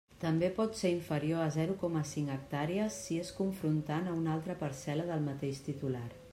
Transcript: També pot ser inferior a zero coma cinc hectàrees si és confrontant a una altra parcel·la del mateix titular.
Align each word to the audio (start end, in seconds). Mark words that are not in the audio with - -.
També 0.21 0.47
pot 0.53 0.77
ser 0.77 0.89
inferior 0.93 1.43
a 1.47 1.51
zero 1.55 1.75
coma 1.83 2.01
cinc 2.13 2.33
hectàrees 2.37 2.97
si 3.03 3.19
és 3.27 3.31
confrontant 3.43 4.09
a 4.09 4.17
una 4.23 4.35
altra 4.39 4.59
parcel·la 4.67 5.07
del 5.13 5.25
mateix 5.31 5.65
titular. 5.71 6.07